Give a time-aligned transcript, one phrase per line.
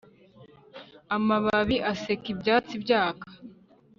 [1.15, 3.27] amababi aseka, ibyatsi byaka